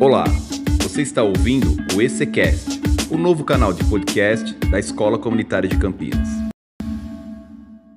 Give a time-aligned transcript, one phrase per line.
[0.00, 0.22] Olá,
[0.80, 6.47] você está ouvindo o ECCast, o novo canal de podcast da Escola Comunitária de Campinas.